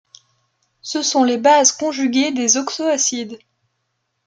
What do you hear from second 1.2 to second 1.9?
les bases